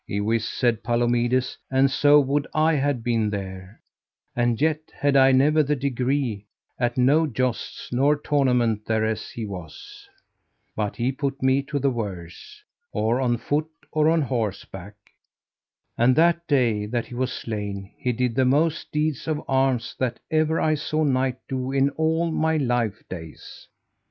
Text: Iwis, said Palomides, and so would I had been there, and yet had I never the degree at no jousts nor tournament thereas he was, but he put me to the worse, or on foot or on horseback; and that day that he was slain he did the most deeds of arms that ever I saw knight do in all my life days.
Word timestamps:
Iwis, 0.09 0.49
said 0.49 0.81
Palomides, 0.83 1.59
and 1.69 1.91
so 1.91 2.19
would 2.19 2.47
I 2.55 2.73
had 2.73 3.03
been 3.03 3.29
there, 3.29 3.79
and 4.35 4.59
yet 4.59 4.79
had 4.91 5.15
I 5.15 5.31
never 5.31 5.61
the 5.61 5.75
degree 5.75 6.47
at 6.79 6.97
no 6.97 7.27
jousts 7.27 7.93
nor 7.93 8.15
tournament 8.15 8.87
thereas 8.87 9.29
he 9.29 9.45
was, 9.45 10.09
but 10.75 10.95
he 10.95 11.11
put 11.11 11.43
me 11.43 11.61
to 11.61 11.77
the 11.77 11.91
worse, 11.91 12.63
or 12.91 13.21
on 13.21 13.37
foot 13.37 13.67
or 13.91 14.09
on 14.09 14.23
horseback; 14.23 14.95
and 15.99 16.15
that 16.15 16.47
day 16.47 16.87
that 16.87 17.05
he 17.05 17.13
was 17.13 17.31
slain 17.31 17.91
he 17.95 18.11
did 18.11 18.33
the 18.33 18.43
most 18.43 18.91
deeds 18.91 19.27
of 19.27 19.43
arms 19.47 19.95
that 19.99 20.19
ever 20.31 20.59
I 20.59 20.73
saw 20.73 21.03
knight 21.03 21.37
do 21.47 21.71
in 21.71 21.91
all 21.91 22.31
my 22.31 22.57
life 22.57 23.03
days. 23.07 23.67